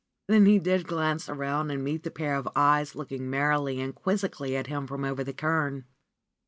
Then 0.27 0.47
he 0.47 0.57
did 0.57 0.87
glance 0.87 1.29
around 1.29 1.69
and 1.69 1.83
met 1.83 2.01
the 2.01 2.09
pair 2.09 2.33
of 2.33 2.49
eyes 2.55 2.95
looking 2.95 3.29
merrily 3.29 3.79
and 3.79 3.93
quizzically 3.93 4.55
at 4.55 4.65
him 4.65 4.87
from 4.87 5.05
over 5.05 5.23
the 5.23 5.31
cairn. 5.31 5.85